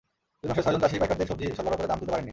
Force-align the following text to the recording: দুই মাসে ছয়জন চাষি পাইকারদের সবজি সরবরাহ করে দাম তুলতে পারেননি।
দুই 0.41 0.47
মাসে 0.49 0.61
ছয়জন 0.65 0.81
চাষি 0.83 0.97
পাইকারদের 1.01 1.29
সবজি 1.29 1.45
সরবরাহ 1.57 1.77
করে 1.79 1.89
দাম 1.91 1.99
তুলতে 1.99 2.13
পারেননি। 2.13 2.29